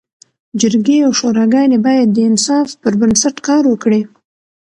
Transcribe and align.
جرګي 0.59 0.97
او 1.05 1.11
شوراګاني 1.19 1.79
باید 1.87 2.07
د 2.13 2.17
انصاف 2.29 2.67
پر 2.81 2.93
بنسټ 3.01 3.35
کار 3.47 3.63
وکړي. 3.67 4.01